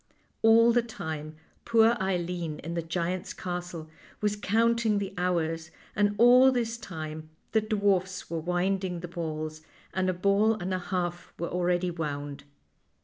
[0.41, 3.87] All the time poor Eileen in the giant's castle
[4.19, 9.61] was counting the hours, and all this time the dwarfs were winding the balls,
[9.93, 12.45] and a ball and a half were already wound.